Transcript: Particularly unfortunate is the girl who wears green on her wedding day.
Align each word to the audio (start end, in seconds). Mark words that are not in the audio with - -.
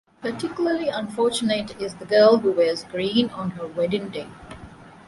Particularly 0.19 0.87
unfortunate 0.89 1.79
is 1.79 1.93
the 1.93 2.07
girl 2.07 2.37
who 2.39 2.51
wears 2.53 2.85
green 2.85 3.29
on 3.29 3.51
her 3.51 3.67
wedding 3.67 4.09
day. 4.09 4.29